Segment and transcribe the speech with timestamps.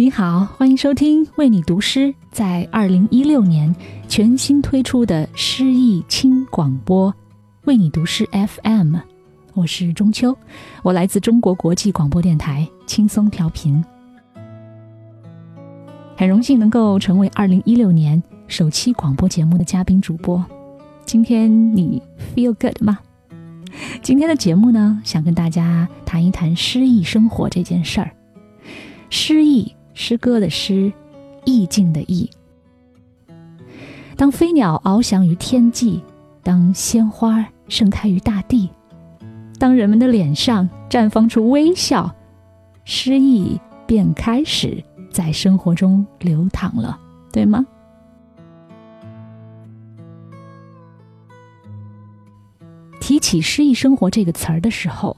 [0.00, 3.76] 你好，欢迎收听为你读诗，在二零一六年
[4.08, 7.14] 全新推出的诗意轻广播，
[7.66, 8.96] 为你读诗 FM。
[9.52, 10.34] 我是中秋，
[10.82, 13.84] 我来自中国国际广播电台，轻松调频。
[16.16, 20.42] 很荣幸能够成为二零一六年首期广播节目的嘉宾主播。
[21.04, 22.02] 今天你
[22.34, 22.98] feel good 吗？
[24.00, 28.10] 今天的节目呢，想跟大家谈一谈诗意生活这件事儿。
[29.10, 30.90] 诗意，诗歌的诗，
[31.44, 32.28] 意境的意。
[34.16, 36.02] 当飞鸟翱翔于天际，
[36.42, 38.70] 当鲜花盛开于大地。
[39.58, 42.10] 当人们的脸上绽放出微笑，
[42.86, 44.82] 诗意便开始
[45.12, 46.98] 在生活中流淌了，
[47.30, 47.66] 对吗？
[53.02, 55.14] 提起“诗意生活”这个词儿的时候，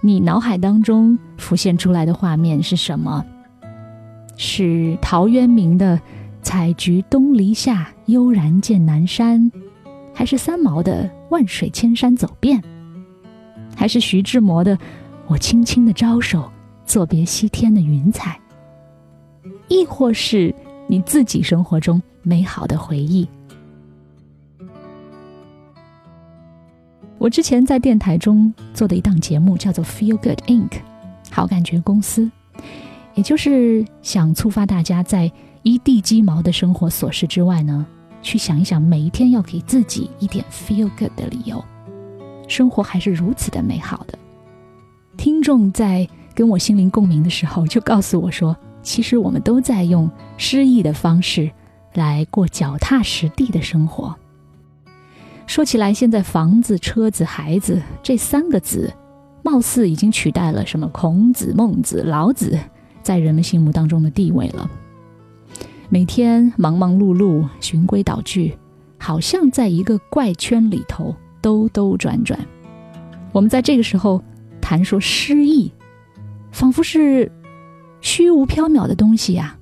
[0.00, 3.26] 你脑海当中浮现出来的画面是什么？
[4.42, 6.00] 是陶渊明的
[6.40, 9.52] “采菊东篱下，悠然见南山”，
[10.14, 12.58] 还是三毛的“万水千山走遍”？
[13.76, 14.78] 还是徐志摩的
[15.28, 16.50] “我轻轻的招手，
[16.86, 18.40] 作别西天的云彩”，
[19.68, 20.54] 亦或是
[20.86, 23.28] 你自己生活中美好的回忆？
[27.18, 30.70] 我之前在电台中做的一档节目叫做《Feel Good Inc》，
[31.30, 32.30] 好感觉公司，
[33.14, 35.30] 也就是想触发大家在
[35.62, 37.84] 一地鸡毛的生活琐事之外呢，
[38.22, 41.62] 去想一想每一天要给自己一点 Feel Good 的理由。
[42.48, 44.18] 生活还是如此的美好的。
[45.16, 51.50] 听众在跟我心灵共鸣的时候，就告诉我说：“其实我们都在用诗意的方式
[51.94, 54.16] 来过脚踏实地的生活。”
[55.46, 58.92] 说起来，现在房子、车子、孩子这三个字，
[59.42, 62.58] 貌似已经取代了什么孔子、孟子、老子
[63.02, 64.70] 在人们心目当中的地位了。
[65.88, 68.56] 每天忙忙碌碌、循规蹈矩，
[68.98, 71.14] 好像在一个怪圈里头。
[71.42, 72.38] 兜兜转转，
[73.32, 74.22] 我们在这个时候
[74.60, 75.72] 谈说诗意，
[76.52, 77.32] 仿佛是
[78.02, 79.56] 虚无缥缈的东西呀，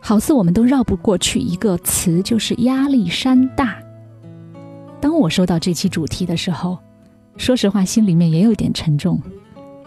[0.00, 3.76] 好似我们都绕不过去一个词，就是压力山大。
[5.00, 6.76] 当我收到这期主题的时候，
[7.36, 9.22] 说实话，心里面也有点沉重。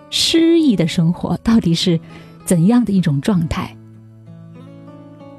[0.09, 2.00] 诗意的生活到底是
[2.46, 3.76] 怎样的一种状态？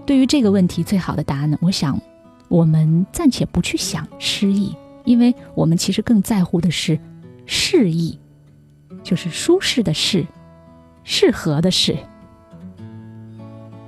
[0.06, 1.58] 对于这个问题，最好的答案呢？
[1.60, 2.00] 我想，
[2.48, 4.74] 我们暂且不去想诗意。
[5.04, 6.98] 因为我们其实更在乎的是
[7.44, 8.18] 适意，
[9.02, 10.26] 就是舒适的适，
[11.02, 11.94] 适合的适。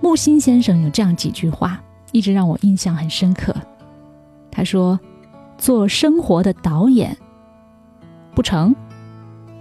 [0.03, 3.57] 木心先生有这样几句话，一直让我印象很深刻。
[4.51, 5.01] 他说
[5.57, 7.17] ：“做生活的导演
[8.35, 8.77] 不成，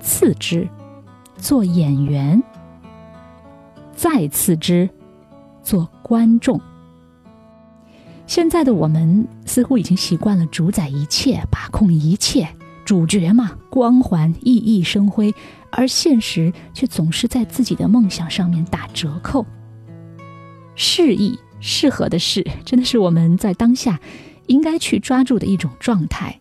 [0.02, 0.68] 次之；
[1.38, 2.44] 做演员
[3.96, 4.88] 再次之；
[5.64, 6.62] 做观众。”
[8.28, 12.48] 现在的我们似乎已经习惯了主宰一切、把控一切，
[12.84, 15.34] 主角嘛，光环熠熠生辉，
[15.72, 19.46] 而现实却总是在自己的梦想上面打折扣。
[20.74, 24.00] 适意、适合的适，真的是我们在当下
[24.48, 26.40] 应该去抓住的一种状态。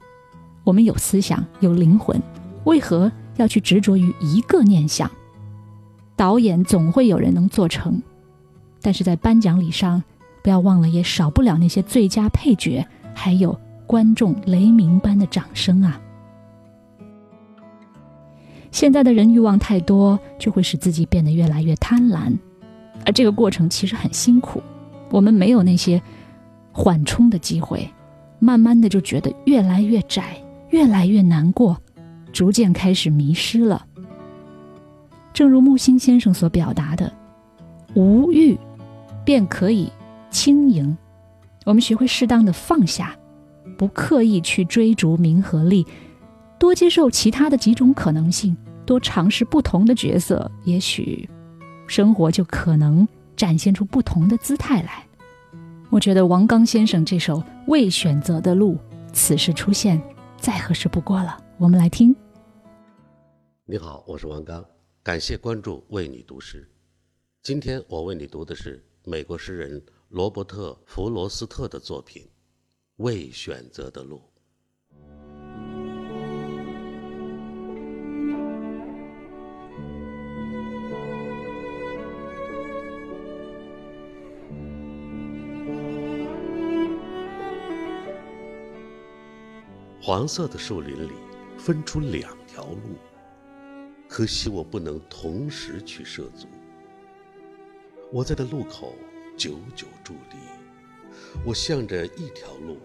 [0.64, 2.18] 我们有思想、有灵魂，
[2.64, 5.10] 为何要去执着于一个念想？
[6.16, 8.02] 导演总会有人能做成，
[8.80, 10.02] 但是在颁奖礼上。
[10.42, 15.98] 不要忘了，也少不了那些最佳配角，还有观众雷鸣般的掌声啊！
[18.70, 22.36] 现在的人欲望太多，就会使自己变得越来越贪婪，
[23.06, 24.62] 而这个过程其实很辛苦。
[25.10, 26.02] 我们没有那些
[26.72, 27.88] 缓冲的机会，
[28.38, 30.36] 慢慢的就觉得越来越窄，
[30.68, 31.74] 越来越难过，
[32.34, 33.86] 逐渐开始迷失了。
[35.34, 37.12] 正如木心先生所表达的
[37.94, 38.56] ：“无欲，
[39.24, 39.90] 便可以。”
[40.30, 40.96] 轻盈，
[41.64, 43.16] 我们学会适当的放下，
[43.78, 45.86] 不刻意去追逐名和利，
[46.58, 51.28] 多接受其他的几种可能性，多尝试不同的角色，也许
[51.86, 55.04] 生活就可能展现出不同的姿态来。
[55.88, 57.38] 我觉得王刚先生这首
[57.68, 58.74] 《未选择的路》，
[59.12, 60.02] 此时出现
[60.36, 61.38] 再合适不过了。
[61.58, 62.14] 我们来听。
[63.66, 64.64] 你好，我是王刚，
[65.04, 66.62] 感谢关注《为你读诗》。
[67.42, 69.84] 今天我为你读的是美国诗人。
[70.08, 72.22] 罗伯特·弗罗斯特的作品
[72.96, 74.16] 《未选择的路》。
[90.00, 91.12] 黄色的树林里
[91.58, 92.96] 分出两条路，
[94.16, 96.46] 可惜我不能同时去涉足。
[98.12, 98.94] 我在的路口
[99.36, 100.36] 久久伫立，
[101.44, 102.78] 我向着一条路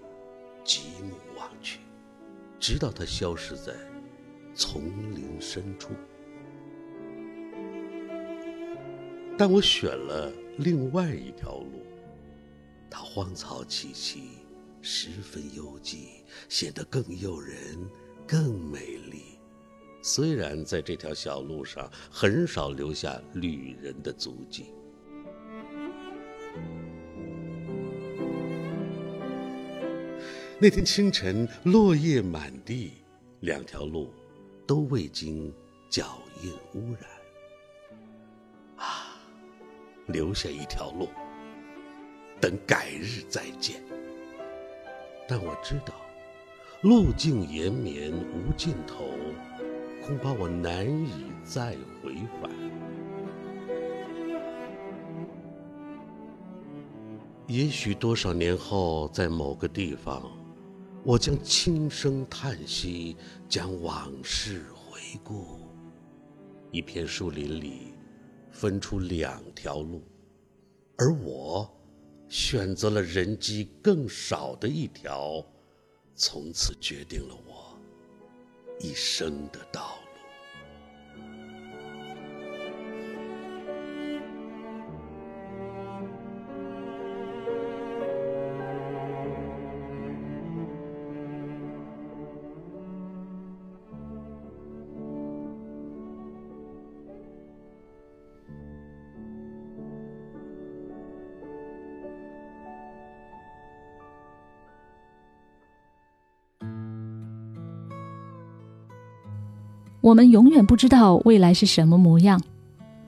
[0.63, 1.81] 极目望去，
[2.59, 3.75] 直到它消失在
[4.55, 4.81] 丛
[5.13, 5.91] 林深处。
[9.37, 11.85] 但我选了另外一条路，
[12.89, 14.17] 它荒草萋萋，
[14.81, 16.07] 十分幽寂，
[16.49, 17.87] 显得更诱人，
[18.25, 19.28] 更美丽。
[20.01, 24.67] 虽然在这条小路上很少留下旅人的足迹。
[30.61, 32.91] 那天清晨，落叶满地，
[33.39, 34.13] 两条路
[34.67, 35.53] 都未经
[35.89, 37.03] 脚印污染。
[38.75, 39.15] 啊，
[40.07, 41.07] 留下一条路，
[42.41, 43.81] 等改日再见。
[45.29, 45.93] 但我知道，
[46.81, 49.05] 路径延绵无尽头，
[50.09, 52.49] 恐怕我难以再回返。
[57.45, 60.31] 也许多少年后，在某个地方。
[61.03, 63.15] 我将轻声叹息，
[63.47, 65.59] 将往事回顾。
[66.71, 67.93] 一片树林里，
[68.49, 70.01] 分出两条路，
[70.97, 71.71] 而我
[72.27, 75.45] 选择了人迹更少的一条，
[76.15, 77.79] 从此决定了我
[78.81, 79.98] 一生的道
[110.09, 112.41] 我们永远不知道未来是什么模样，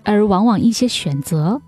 [0.04, 1.60] 而往往一些选择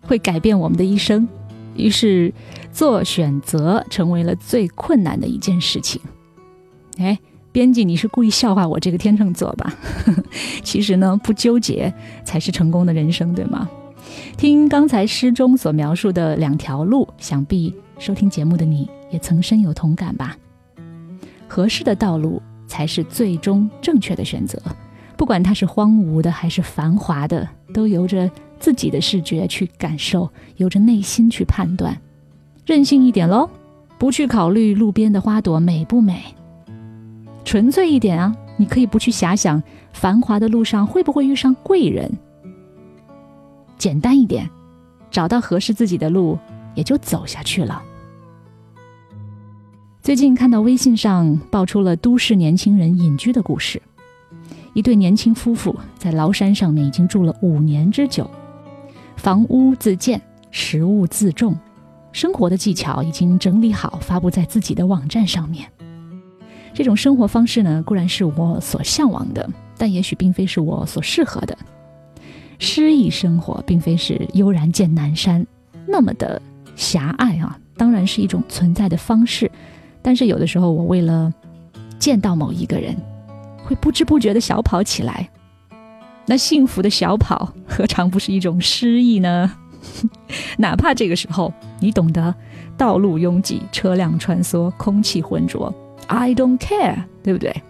[0.00, 1.28] 会改变我们的一生。
[1.76, 2.32] 于是，
[2.72, 6.00] 做选择成为了最困难的一件事情。
[6.96, 7.18] 哎，
[7.52, 9.70] 编辑，你是故意笑话我这个天秤座吧？
[10.64, 11.92] 其实呢，不纠结
[12.24, 13.68] 才是成功的人生，对吗？
[14.38, 20.38] 听刚才诗中所描述的两条路，想必收听节目的你也曾深有同感吧？
[21.46, 22.40] 合适的道路。
[22.70, 24.62] 才是最终正确的选择，
[25.16, 28.30] 不管它是荒芜的还是繁华的，都由着
[28.60, 32.00] 自己的视觉去感受，由着内心去判断，
[32.64, 33.50] 任性一点喽，
[33.98, 36.22] 不去考虑路边的花朵美不美，
[37.44, 39.60] 纯粹一点啊，你可以不去遐想
[39.92, 42.08] 繁华的路上会不会遇上贵人，
[43.76, 44.48] 简单一点，
[45.10, 46.38] 找到合适自己的路，
[46.76, 47.82] 也就走下去了。
[50.02, 53.80] 最近看到微信上爆出了都市年轻人隐居的故事，
[54.72, 58.28] 一对年轻夫妇在崂山上面已经住了五年之久，
[59.16, 60.18] 房屋自建，
[60.50, 61.54] 食物自种，
[62.12, 65.68] 生活的技巧已经整理好，发布在自己的网站上面。
[66.72, 71.56] 这种生活方式呢，固然是我所向往的，但也许并非是我所适合的。
[72.58, 75.46] 诗意生活并非是悠然见南山
[75.86, 76.40] 那么的
[76.74, 79.50] 狭隘啊，当然是一种存在的方式。
[80.02, 81.32] 但是有的时候，我为了
[81.98, 82.96] 见到某一个人，
[83.64, 85.28] 会不知不觉的小跑起来。
[86.26, 89.52] 那幸福的小跑，何尝不是一种诗意呢？
[90.58, 92.34] 哪怕这个时候，你懂得
[92.76, 95.74] 道路拥挤、车辆穿梭、空气浑浊
[96.06, 97.62] ，I don't care，对不对？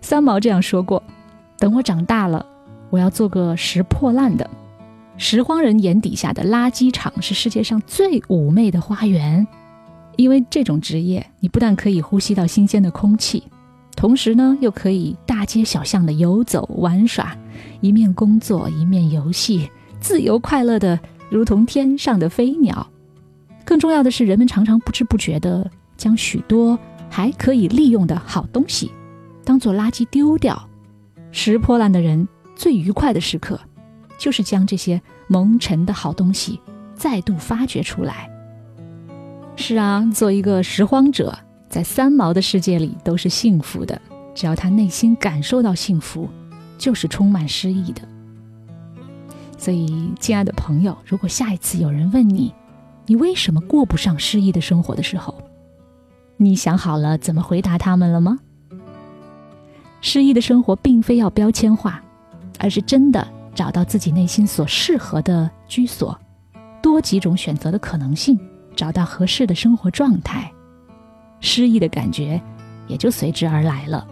[0.00, 1.02] 三毛这样说过
[1.58, 2.46] ：“等我长大了，
[2.90, 4.48] 我要做个拾破烂的。
[5.16, 9.46] 拾荒人眼底下的垃圾场，是世界上最妩媚的花园。”
[10.18, 13.44] 因为这种职业，你不但可以呼吸到新鲜的空气，
[13.94, 17.36] 同时呢，又可以大街小巷的游走玩耍，
[17.80, 19.70] 一面工作一面游戏，
[20.00, 20.98] 自由快乐的
[21.30, 22.84] 如同天上的飞鸟。
[23.64, 26.76] 更重要的是，人们常常不知不觉的将许多
[27.08, 28.90] 还可以利用的好东西
[29.44, 30.68] 当做垃圾丢掉。
[31.30, 33.60] 拾破烂的人最愉快的时刻，
[34.18, 36.60] 就是将这些蒙尘的好东西
[36.92, 38.28] 再度发掘出来。
[39.60, 41.36] 是啊，做一个拾荒者，
[41.68, 44.00] 在三毛的世界里都是幸福的。
[44.32, 46.28] 只要他内心感受到幸福，
[46.78, 48.00] 就是充满诗意的。
[49.58, 52.54] 所以，亲爱的朋友，如果下一次有人问你，
[53.06, 55.36] 你为什么过不上诗意的生活的时候，
[56.36, 58.38] 你想好了怎么回答他们了吗？
[60.00, 62.00] 诗意的生活并非要标签化，
[62.60, 66.16] 而是真的找到自己内心所适合的居所，
[66.80, 68.38] 多几种选择的可能性。
[68.78, 70.52] 找到合适的生活状态，
[71.40, 72.40] 诗意的感觉
[72.86, 74.06] 也就随之而来了。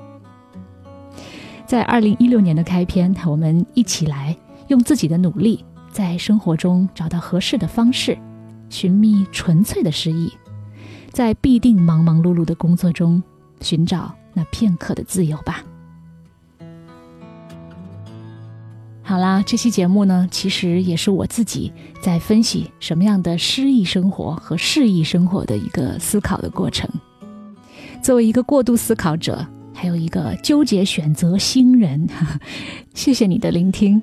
[1.65, 8.19] 在二零一六年的开篇，我们一起来用自己的努力，在生活中找到合适的方式，
[8.69, 10.33] 寻觅纯粹的诗意，
[11.13, 13.23] 在必定忙忙碌碌的工作中
[13.61, 15.63] 寻找那片刻的自由吧。
[19.09, 26.91] 好啦，这期节目呢，其实也是我自己在分析什么样的诗意生活和适意生活的一个思考的过程。
[28.03, 32.09] 作为一个过度思考者，还有一个纠结选择新人，
[32.95, 34.03] 谢谢你的聆听。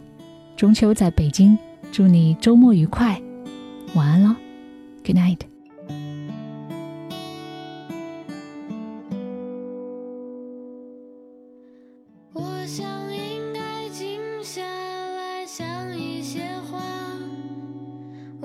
[0.56, 1.58] 中秋在北京，
[1.92, 3.22] 祝你周末愉快，
[3.96, 4.38] 晚安了
[5.06, 5.53] ，Good night。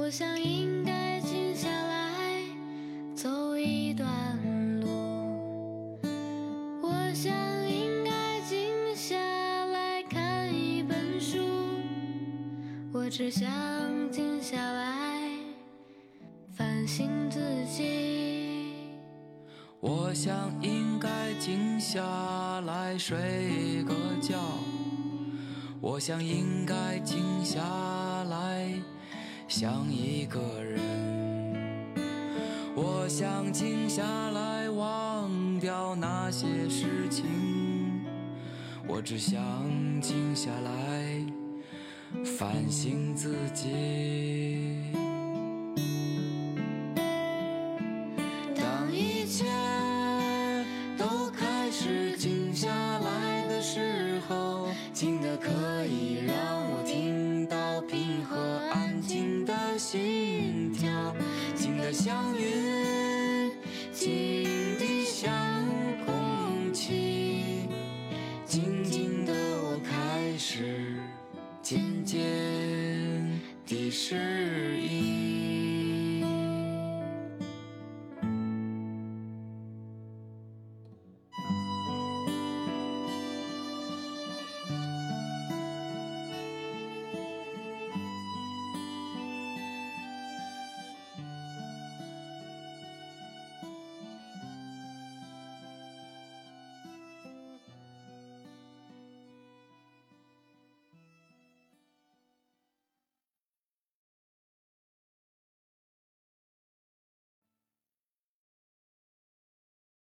[0.08, 2.42] 我想应该静下来
[3.14, 4.08] 走一段
[4.80, 6.00] 路
[6.80, 7.30] 我想
[7.68, 9.18] 应该静下
[9.66, 11.36] 来看一本书
[12.90, 13.46] 我只想
[14.10, 15.30] 静下来
[16.56, 18.76] 反省自己
[19.78, 22.00] 我想应该静下
[22.62, 24.38] 来睡个觉。
[25.80, 27.60] 我想应该静下
[28.24, 28.72] 来
[29.48, 30.78] 想一个人。
[32.74, 37.24] 我想静下来忘掉那些事情。
[38.86, 39.40] 我只想
[40.00, 41.38] 静下来。
[42.24, 45.07] 反省自己。
[64.06, 64.37] 云，